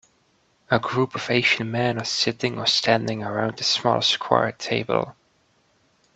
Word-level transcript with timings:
A 0.71 0.79
group 0.79 1.13
of 1.13 1.29
Asian 1.29 1.69
men 1.69 2.01
are 2.01 2.05
sitting 2.05 2.57
or 2.57 2.65
standing 2.65 3.21
around 3.21 3.59
a 3.59 3.63
small 3.63 4.01
square 4.01 4.51
table. 4.53 5.13